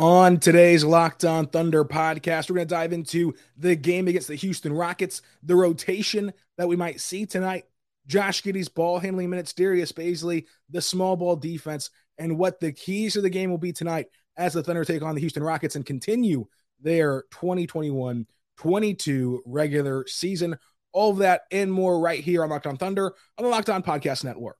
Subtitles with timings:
[0.00, 4.34] On today's Locked On Thunder podcast, we're going to dive into the game against the
[4.34, 7.64] Houston Rockets, the rotation that we might see tonight,
[8.06, 13.12] Josh Giddey's ball handling minutes, Darius Bazley, the small ball defense, and what the keys
[13.12, 14.06] to the game will be tonight
[14.38, 16.46] as the Thunder take on the Houston Rockets and continue
[16.80, 18.26] their 2021
[18.56, 20.56] 22 regular season.
[20.92, 23.82] All of that and more right here on Locked On Thunder on the Locked On
[23.82, 24.56] Podcast Network.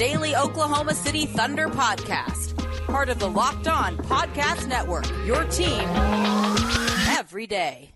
[0.00, 2.56] Daily Oklahoma City Thunder podcast
[2.86, 5.06] part of the Locked On Podcast Network.
[5.26, 5.78] Your team
[7.18, 7.92] every day.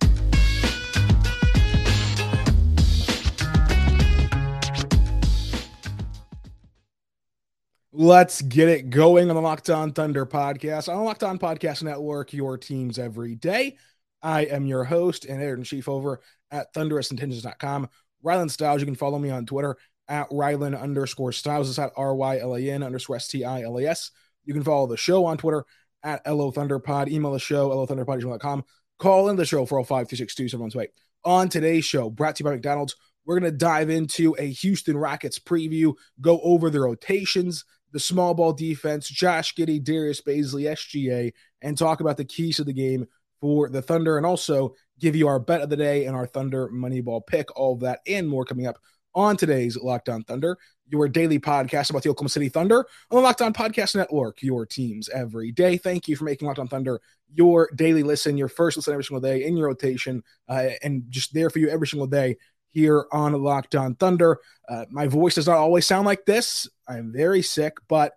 [7.90, 11.82] Let's get it going on the Locked On Thunder podcast on the Locked On Podcast
[11.82, 13.78] Network, your teams every day.
[14.20, 17.88] I am your host and editor in chief over at thunderousintentions.com.
[18.22, 18.80] Rylan Stiles.
[18.80, 21.68] you can follow me on Twitter at Rylan underscore Stiles.
[21.68, 24.10] It's at R Y L A N underscore S T I L A S.
[24.44, 25.64] You can follow the show on Twitter
[26.02, 27.08] at LO Thunderpod.
[27.08, 28.64] Email the show, LOThunderpod.com.
[28.98, 30.90] Call in the show, 405 262 7128.
[31.24, 34.96] On today's show, brought to you by McDonald's, we're going to dive into a Houston
[34.96, 41.32] Rockets preview, go over the rotations, the small ball defense, Josh Giddey, Darius Bazley, SGA,
[41.62, 43.06] and talk about the keys to the game
[43.40, 46.68] for the Thunder, and also give you our bet of the day and our Thunder
[46.68, 47.56] Moneyball pick.
[47.58, 48.76] All of that and more coming up
[49.14, 53.20] on today's Locked On Thunder, your daily podcast about the Oklahoma City Thunder on the
[53.20, 55.76] Locked On Podcast Network, your teams every day.
[55.76, 57.00] Thank you for making Locked On Thunder
[57.34, 61.34] your daily listen, your first listen every single day in your rotation, uh, and just
[61.34, 62.36] there for you every single day
[62.70, 64.38] here on Locked On Thunder.
[64.68, 66.68] Uh, my voice does not always sound like this.
[66.88, 68.12] I'm very sick, but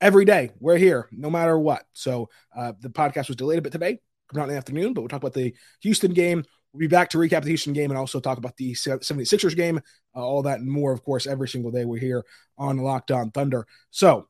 [0.00, 1.84] every day we're here, no matter what.
[1.92, 3.98] So uh, the podcast was delayed a bit today,
[4.36, 6.44] out in the afternoon, but we'll talk about the Houston game
[6.74, 9.80] We'll be back to recap the Houston game and also talk about the 76ers game,
[10.16, 12.24] uh, all that and more, of course, every single day we're here
[12.58, 13.64] on Locked On Thunder.
[13.90, 14.26] So,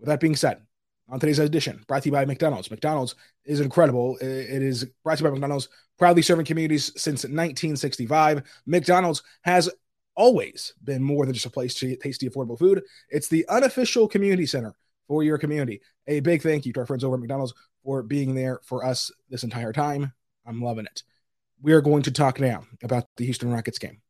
[0.00, 0.60] with that being said,
[1.08, 2.68] on today's edition, brought to you by McDonald's.
[2.68, 4.16] McDonald's is incredible.
[4.20, 8.42] It is brought to you by McDonald's, proudly serving communities since 1965.
[8.66, 9.70] McDonald's has
[10.16, 12.82] always been more than just a place to eat tasty, affordable food.
[13.08, 14.74] It's the unofficial community center
[15.06, 15.80] for your community.
[16.08, 19.12] A big thank you to our friends over at McDonald's for being there for us
[19.30, 20.12] this entire time.
[20.44, 21.04] I'm loving it
[21.62, 24.00] we are going to talk now about the Houston Rockets game.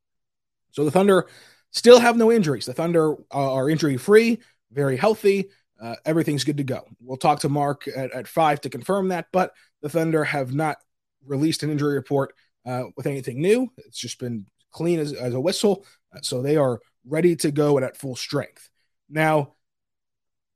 [0.72, 1.26] So the Thunder
[1.70, 2.66] still have no injuries.
[2.66, 4.40] The Thunder are injury free,
[4.72, 5.50] very healthy.
[5.80, 6.84] Uh, everything's good to go.
[7.00, 9.52] We'll talk to Mark at, at, five to confirm that, but
[9.82, 10.78] the Thunder have not
[11.26, 12.34] released an injury report
[12.64, 13.70] uh, with anything new.
[13.78, 15.84] It's just been clean as, as a whistle.
[16.14, 18.70] Uh, so they are ready to go and at full strength.
[19.08, 19.54] Now,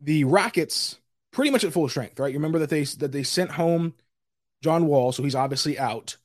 [0.01, 0.99] the Rockets
[1.33, 2.33] pretty much at full strength, right?
[2.33, 3.95] You remember that they that they sent home
[4.63, 6.17] John Wall, so he's obviously out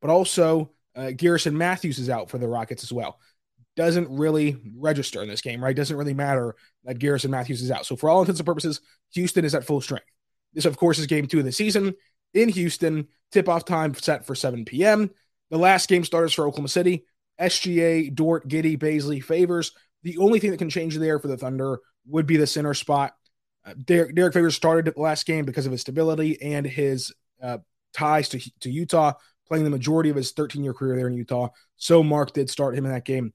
[0.00, 3.18] but also uh, Garrison Matthews is out for the Rockets as well.
[3.76, 5.76] Doesn't really register in this game, right?
[5.76, 7.86] Doesn't really matter that Garrison Matthews is out.
[7.86, 8.80] So, for all intents and purposes,
[9.14, 10.06] Houston is at full strength.
[10.52, 11.94] This, of course, is game two of the season
[12.34, 13.06] in Houston.
[13.30, 15.10] Tip off time set for 7 p.m.
[15.50, 17.04] The last game starters for Oklahoma City
[17.40, 19.72] SGA, Dort, Giddey, Bazley, Favors.
[20.02, 23.14] The only thing that can change there for the Thunder would be the center spot.
[23.64, 27.12] Uh, Derrick, Derrick Favors started the last game because of his stability and his
[27.42, 27.58] uh,
[27.94, 29.14] ties to, to Utah
[29.50, 31.48] playing the majority of his 13 year career there in Utah.
[31.76, 33.32] So Mark did start him in that game,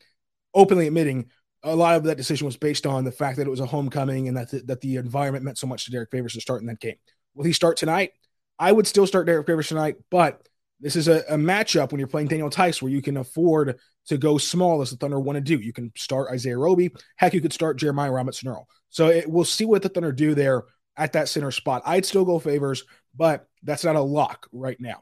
[0.53, 1.29] openly admitting
[1.61, 4.27] a lot of that decision was based on the fact that it was a homecoming
[4.27, 6.67] and that the, that the environment meant so much to Derrick Favors to start in
[6.67, 6.95] that game.
[7.33, 8.11] Will he start tonight?
[8.57, 10.47] I would still start Derrick Favors tonight, but
[10.79, 13.77] this is a, a matchup when you're playing Daniel Theis where you can afford
[14.07, 15.57] to go small as the Thunder want to do.
[15.57, 16.91] You can start Isaiah Roby.
[17.17, 18.67] Heck, you could start Jeremiah Robinson Earl.
[18.89, 20.63] So it, we'll see what the Thunder do there
[20.95, 21.81] at that center spot.
[21.85, 22.83] I'd still go Favors,
[23.15, 25.01] but that's not a lock right now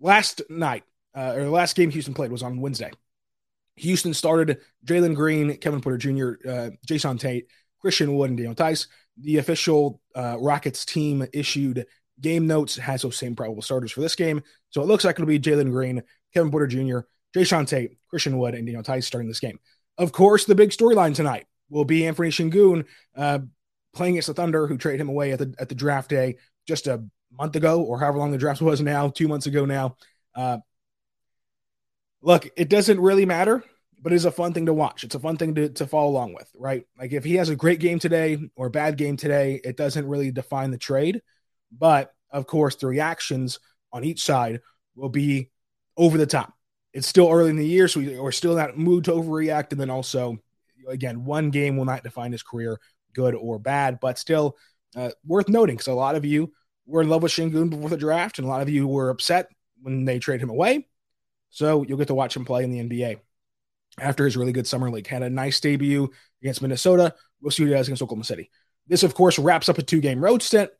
[0.00, 2.90] last night, uh, or the last game Houston played was on Wednesday.
[3.76, 7.46] Houston started Jalen Green, Kevin Porter Jr., uh, Jae'Sean Tate,
[7.80, 8.88] Christian Wood, and Daniel Theis.
[9.18, 11.86] The official uh, Rockets team issued
[12.20, 14.42] game notes has those same probable starters for this game.
[14.70, 16.02] So it looks like it'll be Jalen Green,
[16.34, 17.00] Kevin Porter Jr.,
[17.34, 19.58] Jae'Sean Tate, Christian Wood, and Daniel Theis starting this game.
[19.98, 22.84] Of course, the big storyline tonight will be Anthony Sengun
[23.16, 23.40] uh,
[23.94, 26.36] playing against the Thunder, who traded him away at the at the draft day
[26.66, 27.02] just a
[27.40, 29.96] month ago or however long the draft was now, two months ago now.
[30.34, 30.58] Uh,
[32.20, 33.64] look, it doesn't really matter,
[34.00, 35.04] but it's a fun thing to watch.
[35.04, 36.84] It's a fun thing to, to follow along with, right?
[36.98, 40.06] Like if he has a great game today or a bad game today, it doesn't
[40.06, 41.22] really define the trade.
[41.72, 43.58] But of course, the reactions
[43.90, 44.60] on each side
[44.94, 45.50] will be
[45.96, 46.52] over the top.
[46.92, 49.72] It's still early in the year, so we, are still in that mood to overreact.
[49.72, 50.36] And then also,
[50.86, 52.78] again, one game will not define his career,
[53.14, 54.58] good or bad, but still
[54.94, 56.52] uh, worth noting because a lot of you
[56.90, 59.48] were in love with Sengun before the draft, and a lot of you were upset
[59.80, 60.86] when they trade him away.
[61.50, 63.20] So you'll get to watch him play in the NBA
[63.98, 65.06] after his really good summer league.
[65.06, 66.10] Had a nice debut
[66.42, 67.14] against Minnesota.
[67.40, 68.50] We'll see what he does against Oklahoma City.
[68.86, 70.70] This, of course, wraps up a two game road stint.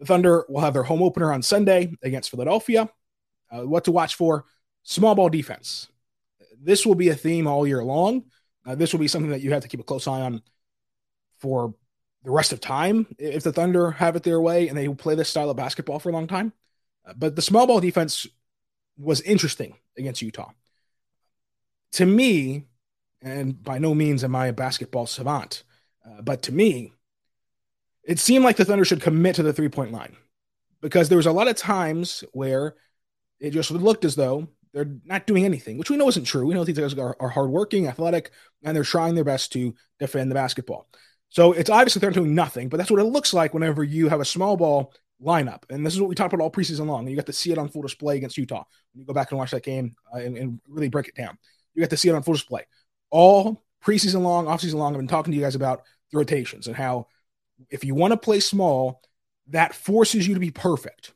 [0.00, 2.88] The Thunder will have their home opener on Sunday against Philadelphia.
[3.50, 4.44] Uh, what to watch for?
[4.82, 5.88] Small ball defense.
[6.60, 8.24] This will be a theme all year long.
[8.66, 10.42] Uh, this will be something that you have to keep a close eye on
[11.40, 11.74] for
[12.24, 15.28] the rest of time if the Thunder have it their way and they play this
[15.28, 16.52] style of basketball for a long time.
[17.06, 18.26] Uh, but the small ball defense
[18.98, 20.50] was interesting against Utah.
[21.92, 22.64] To me,
[23.22, 25.64] and by no means am I a basketball savant,
[26.06, 26.92] uh, but to me,
[28.04, 30.16] it seemed like the Thunder should commit to the three point line
[30.80, 32.74] because there was a lot of times where
[33.40, 36.46] it just looked as though they're not doing anything, which we know isn't true.
[36.46, 38.30] We know these guys are, are hardworking, athletic,
[38.62, 40.88] and they're trying their best to defend the basketball.
[41.30, 44.20] So it's obviously they're doing nothing, but that's what it looks like whenever you have
[44.20, 45.62] a small ball lineup.
[45.68, 47.00] And this is what we talked about all preseason long.
[47.00, 48.64] And you got to see it on full display against Utah.
[48.92, 51.36] When you go back and watch that game uh, and, and, really break it down,
[51.74, 52.64] you got to see it on full display.
[53.10, 56.76] All preseason long, offseason long, I've been talking to you guys about the rotations and
[56.76, 57.08] how
[57.70, 59.02] if you want to play small,
[59.48, 61.12] that forces you to be perfect.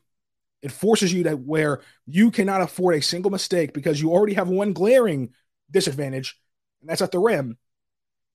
[0.61, 4.49] It forces you to where you cannot afford a single mistake because you already have
[4.49, 5.31] one glaring
[5.71, 6.39] disadvantage,
[6.81, 7.57] and that's at the rim.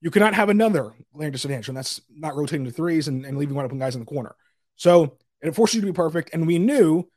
[0.00, 3.56] You cannot have another glaring disadvantage, and that's not rotating to threes and, and leaving
[3.56, 4.36] one open guys in the corner.
[4.76, 6.30] So it forces you to be perfect.
[6.32, 7.08] And we knew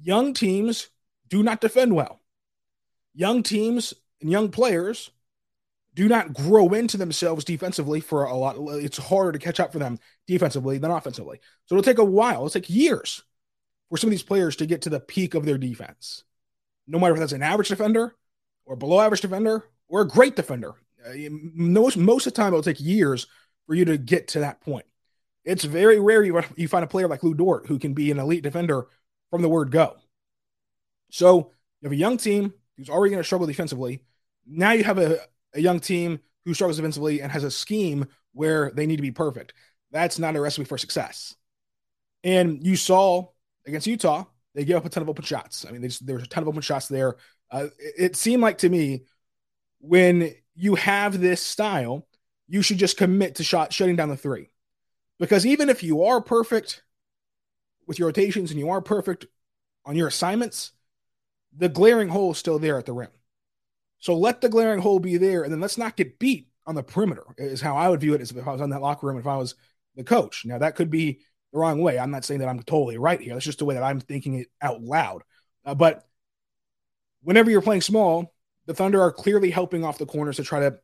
[0.00, 0.88] young teams
[1.28, 2.20] do not defend well.
[3.14, 5.10] Young teams and young players
[5.94, 8.56] do not grow into themselves defensively for a lot.
[8.58, 11.40] It's harder to catch up for them defensively than offensively.
[11.66, 12.46] So it'll take a while.
[12.46, 13.22] It'll take years
[13.88, 16.24] for some of these players to get to the peak of their defense.
[16.86, 18.14] No matter if that's an average defender
[18.64, 20.74] or below average defender or a great defender.
[21.06, 23.26] Uh, most, most of the time, it'll take years
[23.66, 24.86] for you to get to that point.
[25.44, 28.18] It's very rare you, you find a player like Lou Dort who can be an
[28.18, 28.86] elite defender
[29.30, 29.96] from the word go.
[31.10, 34.04] So you have a young team who's already going to struggle defensively.
[34.46, 35.18] Now you have a,
[35.54, 39.10] a young team who struggles defensively and has a scheme where they need to be
[39.10, 39.54] perfect.
[39.90, 41.34] That's not a recipe for success.
[42.22, 43.28] And you saw
[43.66, 44.24] against Utah,
[44.54, 45.64] they gave up a ton of open shots.
[45.66, 47.16] I mean, just, there was a ton of open shots there.
[47.50, 49.04] Uh, it, it seemed like to me
[49.80, 52.06] when you have this style,
[52.48, 54.50] you should just commit to shot shutting down the three.
[55.18, 56.82] Because even if you are perfect
[57.86, 59.26] with your rotations and you are perfect
[59.84, 60.72] on your assignments,
[61.56, 63.10] the glaring hole is still there at the rim.
[63.98, 66.82] So let the glaring hole be there, and then let's not get beat on the
[66.82, 69.18] perimeter, is how I would view it as if I was on that locker room,
[69.18, 69.54] if I was
[69.94, 70.44] the coach.
[70.46, 71.20] Now, that could be
[71.52, 71.98] the wrong way.
[71.98, 73.34] I'm not saying that I'm totally right here.
[73.34, 75.22] That's just the way that I'm thinking it out loud.
[75.64, 76.06] Uh, but
[77.22, 78.32] whenever you're playing small,
[78.70, 80.78] the Thunder are clearly helping off the corners to try to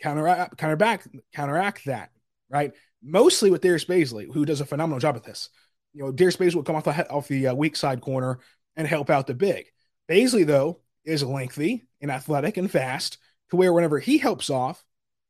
[0.00, 2.10] counteract, counteract, counteract that,
[2.50, 2.72] right?
[3.00, 5.48] Mostly with Darius Bazley, who does a phenomenal job at this.
[5.92, 8.40] You know, Darius Bazley will come off the off the uh, weak side corner
[8.74, 9.66] and help out the big.
[10.10, 13.18] Bazley, though, is lengthy and athletic and fast
[13.50, 14.82] to where whenever he helps off,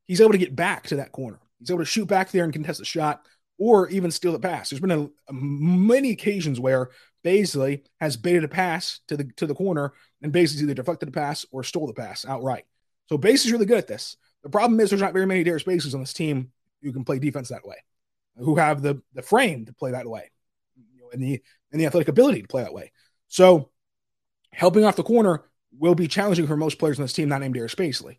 [0.05, 1.39] he's able to get back to that corner.
[1.59, 3.21] He's able to shoot back there and contest the shot
[3.59, 4.71] or even steal the pass.
[4.71, 6.89] There's been a, a, many occasions where
[7.23, 11.13] Bazley has baited a pass to the to the corner and Bazley's either deflected the
[11.13, 12.65] pass or stole the pass outright.
[13.09, 14.17] So Bazley's really good at this.
[14.43, 16.51] The problem is there's not very many Darius Bazleys on this team
[16.81, 17.77] who can play defense that way,
[18.37, 20.29] who have the the frame to play that way,
[20.75, 22.91] you know, and the and the athletic ability to play that way.
[23.27, 23.69] So
[24.51, 25.43] helping off the corner
[25.77, 28.17] will be challenging for most players on this team not named Darius Bazley.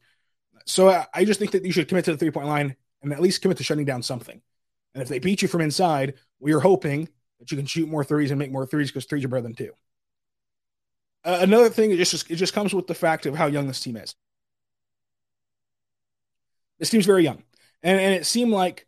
[0.66, 3.12] So I, I just think that you should commit to the three point line and
[3.12, 4.40] at least commit to shutting down something.
[4.94, 7.08] And if they beat you from inside, we are hoping
[7.50, 9.72] you can shoot more threes and make more threes because threes are better than two.
[11.24, 13.80] Uh, another thing, it just it just comes with the fact of how young this
[13.80, 14.14] team is.
[16.78, 17.42] This team's very young,
[17.82, 18.86] and and it seemed like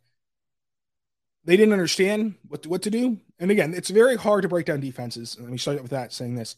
[1.45, 3.17] they didn't understand what to, what to do.
[3.39, 5.37] And again, it's very hard to break down defenses.
[5.39, 6.55] Let me start with that, saying this: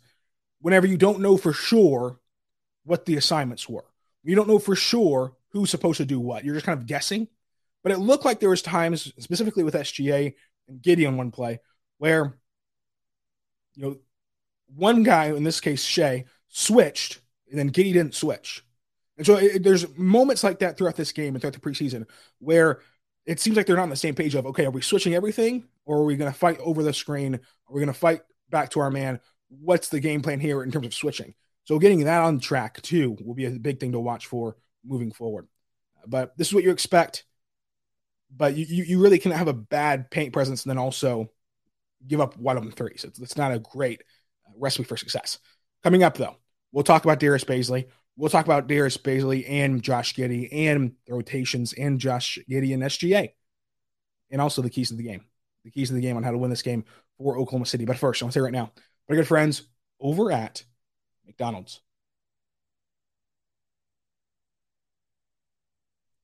[0.60, 2.20] whenever you don't know for sure
[2.84, 3.86] what the assignments were,
[4.24, 6.44] you don't know for sure who's supposed to do what.
[6.44, 7.28] You're just kind of guessing.
[7.84, 10.34] But it looked like there was times, specifically with SGA
[10.68, 11.60] and Giddey on one play,
[12.00, 12.34] where
[13.76, 13.98] you know
[14.76, 18.64] one guy, in this case Shai, switched, and then Giddey didn't switch.
[19.18, 22.06] And so it, there's moments like that throughout this game and throughout the preseason
[22.40, 22.80] where
[23.26, 25.66] it seems like they're not on the same page of okay, are we switching everything,
[25.86, 27.36] or are we going to fight over the screen?
[27.36, 29.20] Are we going to fight back to our man?
[29.50, 31.34] What's the game plan here in terms of switching?
[31.66, 35.12] So getting that on track too will be a big thing to watch for moving
[35.12, 35.48] forward.
[36.08, 37.26] But this is what you expect.
[38.36, 41.30] But you, you, you really can have a bad paint presence and then also
[42.08, 43.04] give up wide open threes.
[43.04, 44.02] It's, it's not a great
[44.48, 45.40] uh, recipe for success.
[45.84, 46.36] Coming up though,
[46.72, 47.88] we'll talk about Darius Bazley.
[48.16, 52.84] We'll talk about Darius Bazley and Josh Giddey and the rotations and Josh Giddey and
[52.84, 53.30] SGA,
[54.30, 55.24] and also the keys to the game.
[55.64, 56.84] The keys to the game on how to win this game
[57.18, 57.86] for Oklahoma City.
[57.86, 58.72] But first, I want to say right now,
[59.08, 59.64] my good friends
[60.00, 60.64] over at
[61.26, 61.82] McDonald's.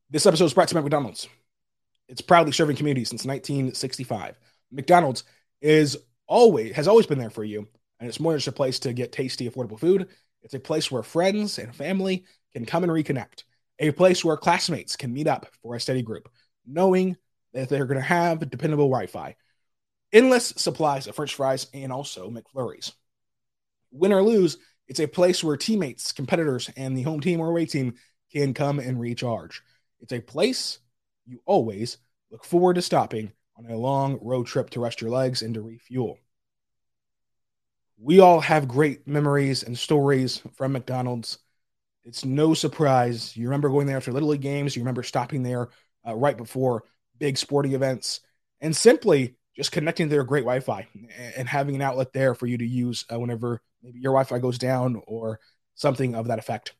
[0.09, 1.27] This episode is brought to you by McDonald's.
[2.07, 4.37] It's proudly serving communities since 1965.
[4.71, 5.23] McDonald's
[5.65, 7.67] is always has always been there for you,
[7.99, 10.07] and it's more than just a place to get tasty, affordable food.
[10.43, 13.43] It's a place where friends and family can come and reconnect.
[13.79, 16.29] A place where classmates can meet up for a study group,
[16.67, 17.17] knowing
[17.53, 19.35] that they're going to have dependable Wi-Fi,
[20.13, 22.93] endless supplies of French fries, and also McFlurries.
[23.91, 24.57] Win or lose,
[24.87, 27.95] it's a place where teammates, competitors, and the home team or away team
[28.31, 29.63] can come and recharge.
[29.99, 30.79] It's a place
[31.25, 31.97] you always
[32.29, 35.61] look forward to stopping on a long road trip to rest your legs and to
[35.61, 36.17] refuel.
[37.97, 41.39] We all have great memories and stories from McDonald's.
[42.03, 43.35] It's no surprise.
[43.35, 45.69] You remember going there after Little League games, you remember stopping there
[46.07, 46.83] uh, right before
[47.17, 48.19] big sporting events,
[48.59, 50.87] and simply just connecting to their great Wi Fi
[51.37, 54.39] and having an outlet there for you to use uh, whenever maybe your Wi Fi
[54.39, 55.39] goes down or
[55.75, 56.73] something of that effect.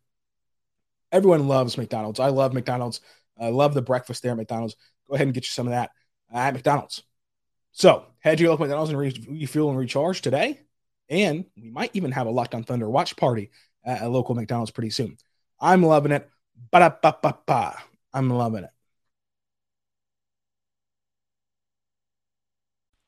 [1.11, 2.19] Everyone loves McDonald's.
[2.19, 2.99] I love McDonald's.
[3.39, 4.75] I love the breakfast there at McDonald's.
[5.07, 5.91] Go ahead and get you some of that
[6.35, 7.01] at McDonald's.
[7.71, 10.59] So head to your local McDonald's and refuel and recharge today.
[11.09, 13.51] And we might even have a Locked On Thunder watch party
[13.83, 15.17] at a local McDonald's pretty soon.
[15.59, 16.29] I'm loving it.
[16.71, 17.75] Ba-da-ba-ba-ba.
[18.13, 18.69] I'm loving it.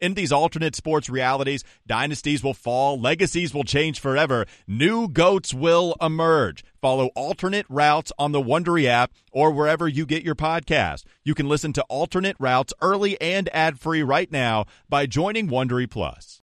[0.00, 5.96] In these alternate sports realities, dynasties will fall, legacies will change forever, new goats will
[6.00, 6.64] emerge.
[6.80, 11.02] Follow alternate routes on the Wondery app or wherever you get your podcast.
[11.24, 15.90] You can listen to alternate routes early and ad free right now by joining Wondery
[15.90, 16.42] Plus.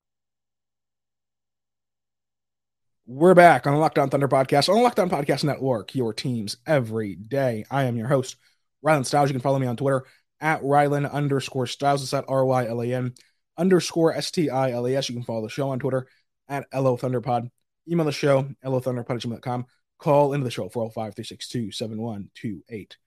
[3.06, 6.14] We're back on the Locked On Thunder podcast on the Locked On Podcast Network, your
[6.14, 7.66] teams every day.
[7.70, 8.38] I am your host,
[8.84, 9.30] Rylan Stiles.
[9.30, 10.06] You can follow me on Twitter
[10.42, 12.02] at Rylan underscore Stiles.
[12.02, 13.14] It's at R Y L A N
[13.58, 15.10] underscore S T I L A S.
[15.10, 16.08] You can follow the show on Twitter
[16.48, 17.50] at LO Thunderpod.
[17.90, 19.66] Email the show, lothunderpod.com.
[19.98, 22.98] Call into the show, 405 362 7128.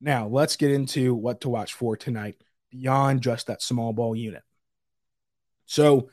[0.00, 2.36] Now, let's get into what to watch for tonight
[2.70, 4.42] beyond just that small ball unit.
[5.66, 6.08] So,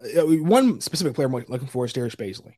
[0.00, 2.54] uh, one specific player I'm looking for is Darius Bazley.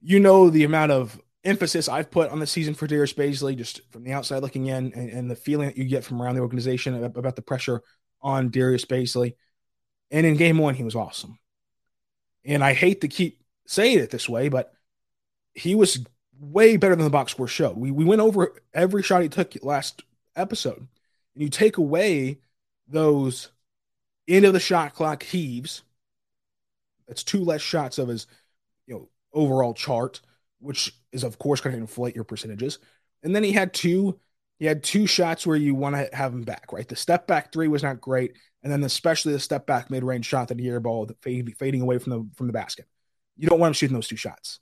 [0.00, 3.80] You know the amount of emphasis I've put on the season for Darius Bazley, just
[3.90, 6.40] from the outside looking in, and, and the feeling that you get from around the
[6.40, 7.82] organization about, the pressure
[8.20, 9.34] on Darius Bazley.
[10.10, 11.38] And in game one, he was awesome.
[12.44, 14.72] And I hate to keep saying it this way, but
[15.54, 16.04] he was
[16.38, 17.76] way better than the box score showed.
[17.76, 20.02] We, we went over every shot he took last
[20.36, 20.86] episode.
[21.34, 22.38] And you take away
[22.88, 23.50] those
[24.28, 25.82] end of the shot clock heaves.
[27.08, 28.26] That's two less shots of his
[28.86, 30.20] you know overall chart,
[30.60, 32.78] which is of course going to inflate your percentages.
[33.22, 34.18] And then he had two
[34.58, 36.88] he had two shots where you want to have him back, right?
[36.88, 38.36] The step back three was not great,
[38.66, 41.98] and then especially the step back mid range shot that he airballed fading, fading away
[41.98, 42.86] from the from the basket.
[43.36, 44.58] You don't want him shooting those two shots.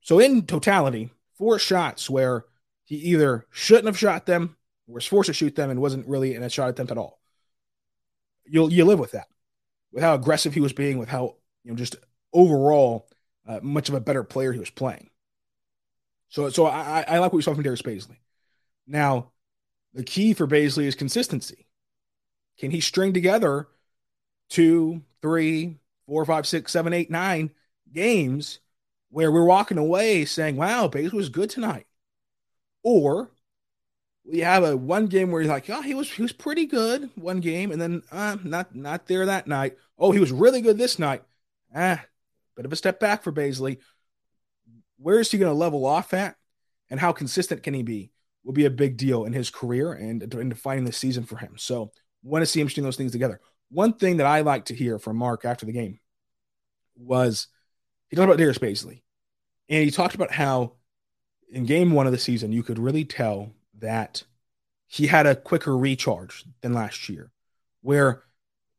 [0.00, 2.46] So in totality, four shots where
[2.84, 4.56] he either shouldn't have shot them,
[4.88, 7.20] was forced to shoot them, and wasn't really in a shot attempt at all.
[8.44, 9.28] You'll you live with that,
[9.92, 11.94] with how aggressive he was being, with how you know just
[12.32, 13.08] overall
[13.46, 15.10] uh, much of a better player he was playing.
[16.28, 18.16] So so I, I like what we saw from Darius Bazley.
[18.88, 19.30] Now,
[19.94, 21.67] the key for Bazley is consistency.
[22.58, 23.68] Can he string together
[24.48, 27.50] two, three, four, five, six, seven, eight, nine
[27.92, 28.60] games
[29.10, 31.86] where we're walking away saying, wow, Bazley was good tonight?
[32.82, 33.30] Or
[34.24, 37.10] we have a one game where you're like, oh, he was he was pretty good
[37.14, 39.76] one game, and then uh, not not there that night.
[39.98, 41.22] Oh, he was really good this night.
[41.74, 42.04] Ah,
[42.56, 43.78] bit of a step back for Bazley.
[44.98, 46.36] Where is he going to level off at?
[46.90, 48.10] and how consistent can he be
[48.44, 51.54] will be a big deal in his career and in defining the season for him.
[51.56, 51.90] So,
[52.22, 53.40] want to see him string those things together.
[53.70, 56.00] One thing that I like to hear from Mark after the game
[56.96, 57.48] was
[58.08, 59.02] he talked about Darius Bazley,
[59.68, 60.72] and he talked about how
[61.50, 64.24] in game one of the season you could really tell that
[64.86, 67.30] he had a quicker recharge than last year,
[67.82, 68.24] where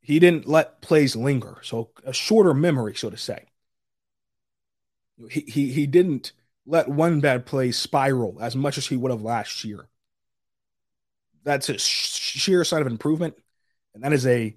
[0.01, 3.46] he didn't let plays linger, so a shorter memory, so to say.
[5.29, 6.31] He he he didn't
[6.65, 9.88] let one bad play spiral as much as he would have last year.
[11.43, 13.36] That's a sheer sign of improvement,
[13.93, 14.55] and that is a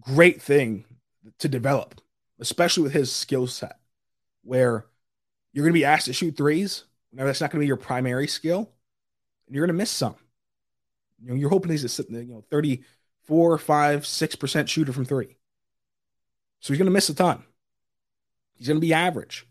[0.00, 0.84] great thing
[1.38, 2.00] to develop,
[2.40, 3.78] especially with his skill set,
[4.42, 4.86] where
[5.52, 6.84] you're going to be asked to shoot threes.
[7.12, 8.70] Now that's not going to be your primary skill,
[9.46, 10.16] and you're going to miss some.
[11.20, 15.36] You know, you're hoping he's a you know 34, 5, 6% shooter from three.
[16.60, 17.44] So he's going to miss a ton.
[18.54, 19.46] He's going to be average.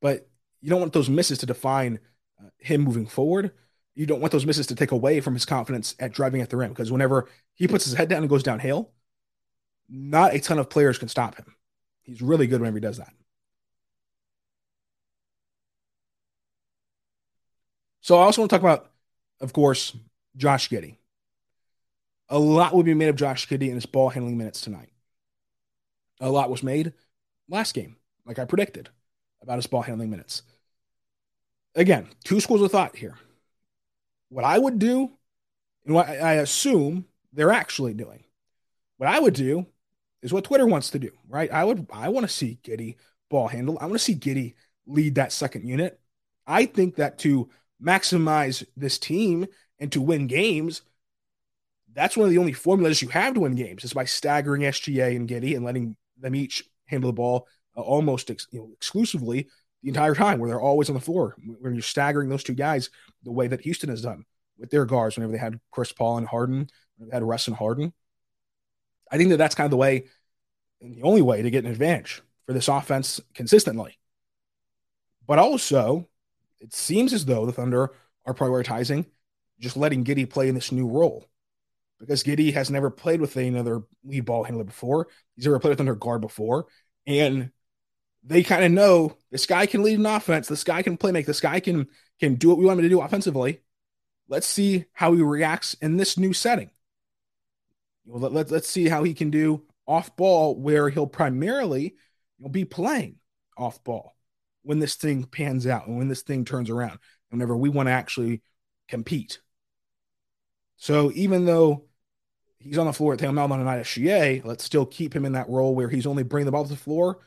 [0.00, 0.28] But
[0.60, 1.98] you don't want those misses to define
[2.40, 3.52] uh, him moving forward.
[3.94, 6.56] You don't want those misses to take away from his confidence at driving at the
[6.56, 8.90] rim because whenever he puts his head down and goes downhill,
[9.88, 11.54] not a ton of players can stop him.
[12.02, 13.12] He's really good whenever he does that.
[18.00, 18.90] So I also want to talk about,
[19.40, 19.96] of course,
[20.36, 20.96] Josh Giddey.
[22.28, 24.90] A lot will be made of Josh Giddey in his ball handling minutes tonight.
[26.20, 26.92] A lot was made
[27.48, 27.96] last game,
[28.26, 28.90] like I predicted,
[29.40, 30.42] about his ball handling minutes.
[31.74, 33.16] Again, two schools of thought here.
[34.34, 35.12] What I would do,
[35.86, 38.24] and what I assume they're actually doing,
[38.96, 39.66] what I would do
[40.22, 41.52] is what Twitter wants to do, right?
[41.52, 42.96] I would I want to see Giddey
[43.30, 43.78] ball handle.
[43.80, 44.54] I want to see Giddey
[44.88, 46.00] lead that second unit.
[46.48, 47.48] I think that to
[47.80, 49.46] maximize this team
[49.78, 50.82] and to win games,
[51.92, 55.14] that's one of the only formulas you have to win games is by staggering SGA
[55.14, 59.46] and Giddey and letting them each handle the ball uh, almost ex- you know, exclusively
[59.84, 61.36] the entire time, where they're always on the floor.
[61.60, 62.90] When you're staggering those two guys
[63.22, 64.24] the way that Houston has done
[64.58, 67.92] with their guards whenever they had Chris Paul and Harden, they had Russ and Harden.
[69.12, 70.06] I think that that's kind of the way,
[70.80, 73.98] and the only way to get an advantage for this offense consistently.
[75.26, 76.08] But also,
[76.60, 77.90] it seems as though the Thunder
[78.24, 79.06] are prioritizing
[79.60, 81.28] just letting Giddey play in this new role
[82.00, 85.08] because Giddey has never played with another lead ball handler before.
[85.36, 86.66] He's never played with under guard before.
[87.06, 87.50] And
[88.24, 90.48] they kind of know this guy can lead an offense.
[90.48, 91.26] This guy can play make.
[91.26, 91.88] This guy can
[92.20, 93.60] can do what we want him to do offensively.
[94.28, 96.70] Let's see how he reacts in this new setting.
[98.06, 101.96] let, let, let's see how he can do off ball where he'll primarily
[102.38, 103.16] you be playing
[103.58, 104.16] off ball
[104.62, 107.92] when this thing pans out and when this thing turns around, whenever we want to
[107.92, 108.40] actually
[108.88, 109.40] compete.
[110.76, 111.84] So even though
[112.58, 115.32] he's on the floor at Taylor Melvin and not SGA, let's still keep him in
[115.32, 117.18] that role where he's only bringing the ball to the floor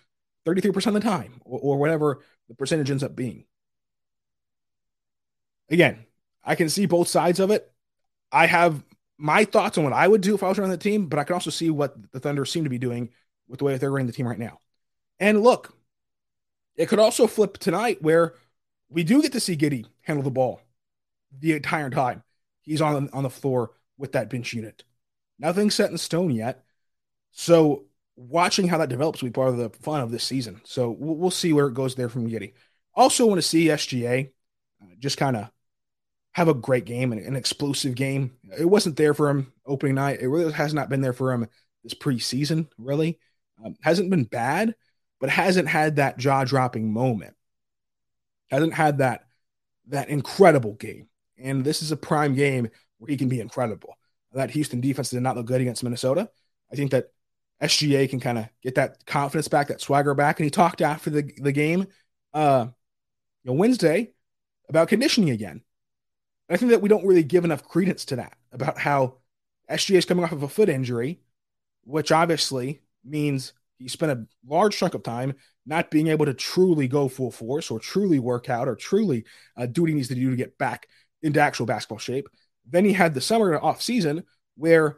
[0.48, 3.46] 33% of the time or, or whatever the percentage ends up being.
[5.70, 6.06] Again,
[6.44, 7.70] I can see both sides of it.
[8.32, 8.84] I have
[9.18, 11.24] my thoughts on what I would do if I was running the team, but I
[11.24, 13.10] can also see what the Thunder seem to be doing
[13.48, 14.60] with the way that they're running the team right now.
[15.20, 15.76] And look,
[16.76, 18.36] it could also flip tonight where
[18.90, 20.62] we do get to see Giddey handle the ball
[21.38, 22.24] the entire time
[22.62, 24.84] he's on on the floor with that bench unit.
[25.40, 26.64] Nothing set in stone yet.
[27.32, 27.87] So
[28.18, 30.60] watching how that develops will be part of the fun of this season.
[30.66, 32.54] So we'll, we'll see where it goes there from Giddey.
[32.94, 34.32] Also want to see SGA
[34.82, 35.50] uh, just kind of
[36.34, 38.36] have a great game and an explosive game.
[38.58, 40.20] It wasn't there for him opening night.
[40.20, 41.48] It really has not been there for him
[41.84, 43.20] this preseason, really.
[43.64, 44.76] Um, hasn't been bad,
[45.20, 47.36] but hasn't had that jaw dropping moment.
[48.50, 49.24] Hasn't had that
[49.88, 51.08] that incredible game.
[51.38, 53.98] And this is a prime game where he can be incredible.
[54.34, 56.30] That Houston defense did not look good against Minnesota.
[56.72, 57.12] I think that
[57.62, 60.40] SGA can kind of get that confidence back, that swagger back.
[60.40, 61.88] And he talked after the, the game,
[62.34, 62.68] uh,
[63.44, 64.12] you know, Wednesday
[64.70, 65.62] about conditioning again.
[66.50, 69.18] And I think that we don't really give enough credence to that about how
[69.70, 71.20] SGA is coming off of a foot injury,
[71.84, 75.34] which obviously means he spent a large chunk of time
[75.66, 79.66] not being able to truly go full force or truly work out or truly uh,
[79.66, 80.88] do what he needs to do to get back
[81.22, 82.28] into actual basketball shape.
[82.70, 84.24] Then he had the summer off season
[84.56, 84.98] where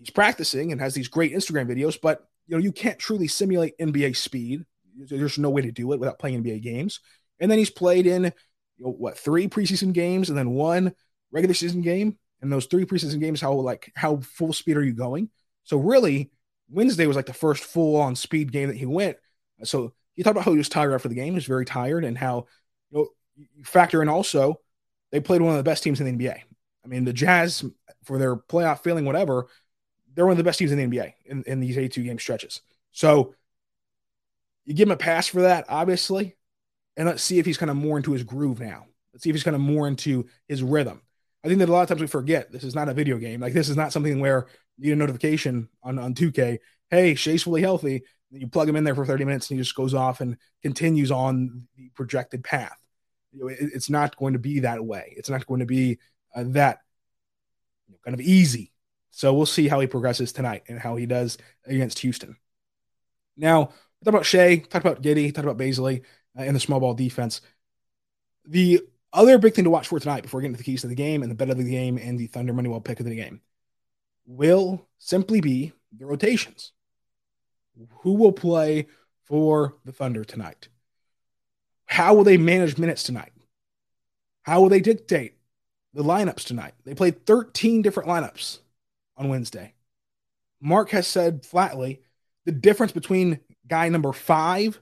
[0.00, 3.78] he's practicing and has these great Instagram videos, but you know, you can't truly simulate
[3.78, 4.64] NBA speed.
[4.96, 6.98] There's no way to do it without playing NBA games.
[7.38, 10.94] And then he's played in you know, what three preseason games and then one
[11.30, 12.18] regular season game.
[12.42, 15.28] And those three preseason games, how like how full speed are you going?
[15.64, 16.30] So really,
[16.70, 19.18] Wednesday was like the first full on speed game that he went.
[19.62, 21.34] So he talked about how he was tired after the game.
[21.34, 22.46] He was very tired, and how
[22.90, 24.60] you know you factor in also
[25.12, 26.40] they played one of the best teams in the NBA.
[26.84, 27.64] I mean, the Jazz
[28.04, 29.48] for their playoff feeling, whatever,
[30.14, 32.60] they're one of the best teams in the NBA in, in these 82 game stretches.
[32.92, 33.34] So
[34.64, 36.36] you give him a pass for that, obviously,
[36.96, 38.86] and let's see if he's kind of more into his groove now.
[39.12, 41.02] Let's see if he's kind of more into his rhythm.
[41.44, 43.40] I think that a lot of times we forget this is not a video game.
[43.40, 44.46] Like this is not something where
[44.78, 46.58] you get a notification on, on 2K,
[46.90, 48.02] hey, Shai's fully healthy.
[48.30, 51.10] You plug him in there for 30 minutes and he just goes off and continues
[51.10, 52.76] on the projected path.
[53.32, 55.14] You know, it, it's not going to be that way.
[55.16, 55.98] It's not going to be
[56.34, 56.78] uh, that
[57.88, 58.72] you know, kind of easy.
[59.10, 62.36] So we'll see how he progresses tonight and how he does against Houston.
[63.36, 63.66] Now,
[64.04, 66.02] talk about Shai, talk about Giddey, talk about Bazley
[66.38, 67.40] uh, and the small ball defense.
[68.44, 70.94] The other big thing to watch for tonight before getting to the keys to the
[70.94, 73.40] game and the bet of the game and the Thunder Moneyball pick of the game
[74.26, 76.72] will simply be the rotations.
[78.02, 78.86] Who will play
[79.24, 80.68] for the Thunder tonight?
[81.86, 83.32] How will they manage minutes tonight?
[84.42, 85.34] How will they dictate
[85.92, 86.74] the lineups tonight?
[86.84, 88.58] They played 13 different lineups
[89.20, 89.74] on Wednesday.
[90.60, 92.00] Mark has said flatly
[92.46, 94.80] the difference between guy number five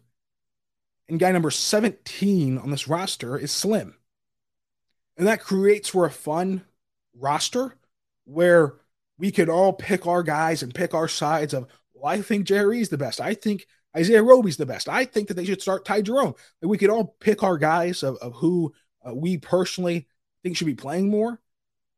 [1.09, 3.96] and guy number 17 on this roster is slim.
[5.16, 6.64] And that creates for a fun
[7.14, 7.74] roster
[8.24, 8.74] where
[9.18, 12.88] we could all pick our guys and pick our sides of, well, I think Jerry's
[12.88, 13.20] the best.
[13.20, 14.88] I think Isaiah Roby's the best.
[14.88, 16.35] I think that they should start Ty Jerome.
[16.62, 18.72] We could all pick our guys of, of who
[19.05, 20.07] uh, we personally
[20.42, 21.40] think should be playing more.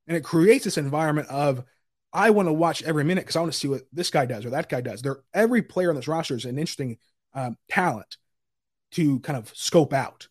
[0.07, 1.64] And it creates this environment of,
[2.12, 4.44] I want to watch every minute because I want to see what this guy does
[4.44, 5.03] or that guy does.
[5.03, 6.99] There, every player on this roster is an interesting
[7.35, 8.16] um, talent
[8.92, 10.29] to kind of scope out.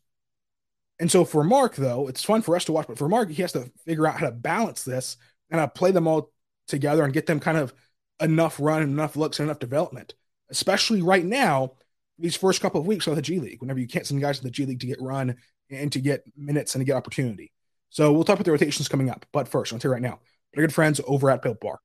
[1.00, 3.42] And so for Mark, though, it's fun for us to watch, but for Mark, he
[3.42, 5.16] has to figure out how to balance this
[5.50, 6.32] and how to play them all
[6.68, 7.74] together and get them kind of
[8.20, 10.14] enough run and enough looks and enough development,
[10.50, 11.72] especially right now,
[12.18, 14.44] these first couple of weeks of the G League, whenever you can't send guys to
[14.44, 15.38] the G League to get run
[15.70, 17.54] and to get minutes and to get opportunity.
[17.90, 19.26] So we'll talk about the rotations coming up.
[19.32, 20.20] But first, I'll tell you right now,
[20.56, 21.80] our good friends over at Built Bar.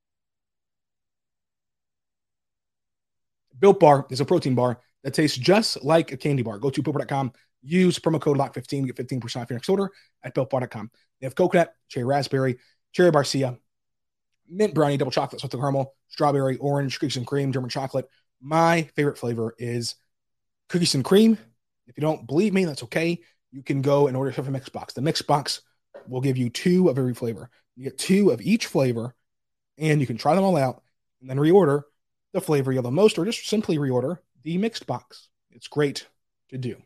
[3.58, 6.58] Built Bar is a protein bar that tastes just like a candy bar.
[6.58, 9.90] Go to builtbar.com, use promo code LOCK15, get 15% off your next order
[10.22, 10.90] at builtbar.com.
[11.20, 12.58] They have coconut, cherry raspberry,
[12.92, 13.58] cherry barcia,
[14.48, 18.08] mint brownie, double chocolate, salted caramel, strawberry, orange, cookies and cream, German chocolate.
[18.40, 19.94] My favorite flavor is
[20.68, 21.38] cookies and cream.
[21.86, 23.20] If you don't believe me, that's okay.
[23.52, 24.94] You can go and order from a mix box.
[24.94, 25.22] The mix
[26.08, 27.50] will give you two of every flavor.
[27.76, 29.14] You get two of each flavor,
[29.78, 30.82] and you can try them all out
[31.20, 31.82] and then reorder
[32.32, 35.28] the flavor you love the most, or just simply reorder the mixed box.
[35.50, 36.06] It's great
[36.50, 36.76] to do.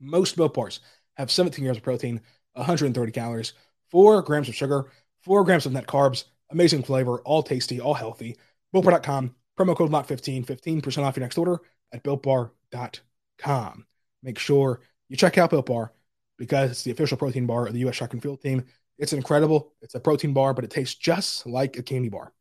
[0.00, 0.80] Most Built Bars
[1.14, 2.20] have 17 grams of protein,
[2.54, 3.52] 130 calories,
[3.90, 4.90] 4 grams of sugar,
[5.22, 8.36] 4 grams of net carbs, amazing flavor, all tasty, all healthy.
[8.74, 11.60] BuiltBar.com, promo code LOCK15, 15% off your next order
[11.92, 13.86] at BuiltBar.com.
[14.22, 15.92] Make sure you check out Built Bar
[16.38, 17.96] because it's the official protein bar of the U.S.
[17.96, 18.64] Track and Field Team.
[18.98, 19.72] It's incredible.
[19.80, 22.32] It's a protein bar, but it tastes just like a candy bar.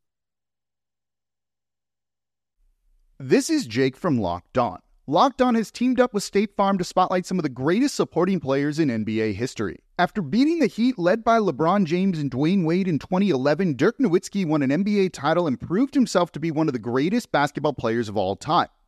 [3.20, 4.80] This is Jake from Locked On.
[5.08, 8.40] Locked On has teamed up with State Farm to spotlight some of the greatest supporting
[8.40, 9.80] players in NBA history.
[10.00, 14.46] After beating the Heat led by LeBron James and Dwyane Wade in 2011, Dirk Nowitzki
[14.46, 18.10] won an NBA title and proved himself to be one of the greatest basketball players
[18.10, 18.70] of all time.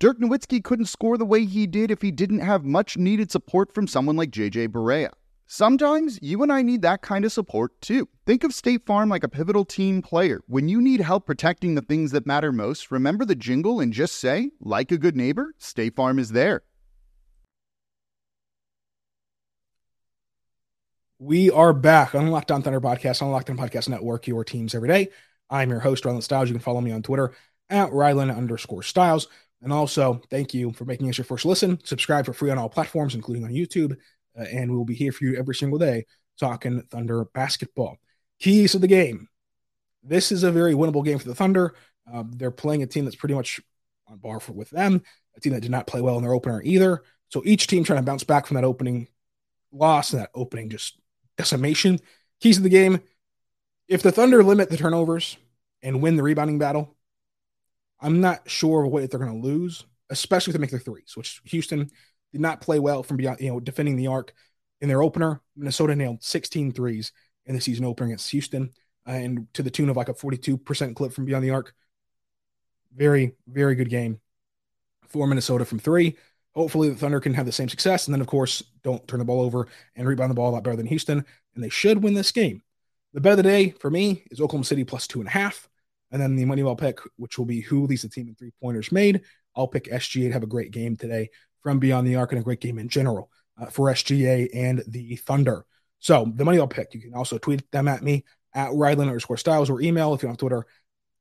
[0.00, 3.74] Dirk Nowitzki couldn't score the way he did if he didn't have much needed support
[3.74, 5.10] from someone like JJ Barea.
[5.48, 8.08] Sometimes you and I need that kind of support too.
[8.24, 10.40] Think of State Farm like a pivotal team player.
[10.46, 14.14] When you need help protecting the things that matter most, remember the jingle and just
[14.14, 16.62] say, like a good neighbor, State Farm is there.
[21.18, 24.76] We are back on Locked On Thunder Podcast on Locked On Podcast Network, your teams
[24.76, 25.08] every day.
[25.50, 26.50] I'm your host, Rylan Stiles.
[26.50, 27.34] You can follow me on Twitter
[27.68, 29.26] at Rylan underscore Stiles.
[29.60, 31.78] And also, thank you for making us your first listen.
[31.84, 33.96] Subscribe for free on all platforms, including on YouTube
[34.38, 36.06] uh, and we'll be here for you every single day
[36.38, 37.98] talking Thunder basketball.
[38.38, 39.28] Keys of the game.
[40.02, 41.74] This is a very winnable game for the Thunder.
[42.10, 43.60] Uh, they're playing a team that's pretty much
[44.06, 45.02] on bar for, with them,
[45.36, 47.02] a team that did not play well in their opener either.
[47.30, 49.08] So each team trying to bounce back from that opening
[49.72, 50.98] loss and that opening just
[51.36, 51.98] decimation.
[52.40, 53.00] Keys of the game.
[53.88, 55.36] If the Thunder limit the turnovers
[55.82, 56.96] and win the rebounding battle,
[58.00, 61.40] I'm not sure what they're going to lose, especially if they make their threes, which
[61.44, 61.90] Houston
[62.32, 64.32] did not play well from beyond, you know, defending the arc
[64.80, 65.40] in their opener.
[65.56, 67.12] Minnesota nailed 16 threes
[67.46, 68.70] in the season opener against Houston
[69.06, 71.74] uh, and to the tune of like a 42% clip from beyond the arc.
[72.94, 74.20] Very, very good game
[75.08, 76.16] for Minnesota from three.
[76.54, 78.06] Hopefully, the Thunder can have the same success.
[78.06, 80.64] And then, of course, don't turn the ball over and rebound the ball a lot
[80.64, 81.24] better than Houston.
[81.54, 82.62] and they should win this game.
[83.12, 85.68] The bet of the day for me is Oklahoma City plus two and a half.
[86.10, 88.90] And then the moneyball pick, which will be who leads the team in three pointers
[88.90, 89.22] made.
[89.54, 91.30] I'll pick SGA to have a great game today
[91.62, 95.16] from Beyond the Arc and a great game in general uh, for SGA and the
[95.16, 95.64] Thunder.
[95.98, 96.94] So the money I'll pick.
[96.94, 100.30] You can also tweet them at me at Rylan underscore Stiles or email if you're
[100.30, 100.64] on Twitter,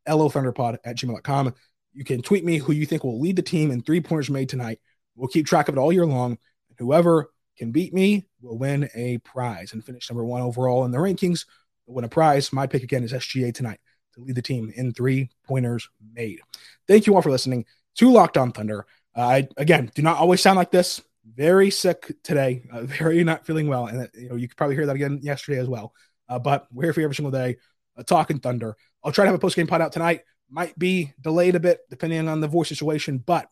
[0.08, 1.54] lothunderpod at gmail.com.
[1.94, 4.50] You can tweet me who you think will lead the team in three pointers made
[4.50, 4.80] tonight.
[5.16, 6.38] We'll keep track of it all year long.
[6.78, 11.00] Whoever can beat me will win a prize and finish number one overall in the
[11.00, 11.46] rankings.
[11.88, 12.54] Win a prize.
[12.54, 13.80] My pick again is SGA tonight
[14.18, 16.42] to lead the team in three pointers made.
[16.88, 18.86] Thank you all for listening to Locked On Thunder.
[19.16, 21.02] Uh, I again do not always sound like this.
[21.26, 22.64] Very sick today.
[22.72, 25.60] Uh, very not feeling well, and you know you could probably hear that again yesterday
[25.60, 25.94] as well.
[26.30, 27.58] Uh, but we're here for you every single day,
[27.98, 28.76] uh, talking Thunder.
[29.04, 30.22] I'll try to have a post game pod out tonight.
[30.50, 33.50] Might be delayed a bit depending on the voice situation, but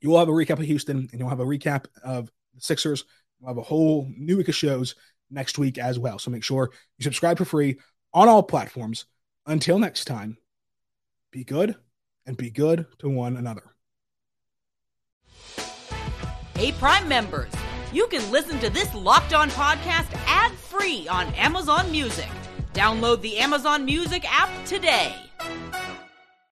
[0.00, 3.04] you will have a recap of Houston, and you'll have a recap of the Sixers.
[3.40, 4.94] We'll have a whole new week of shows
[5.30, 6.18] next week as well.
[6.18, 7.78] So make sure you subscribe for free
[8.12, 9.06] on all platforms.
[9.46, 10.38] Until next time,
[11.30, 11.76] be good
[12.26, 13.74] and be good to one another.
[16.56, 17.52] Hey, Prime members,
[17.92, 22.28] you can listen to this locked on podcast ad free on Amazon Music.
[22.72, 25.14] Download the Amazon Music app today.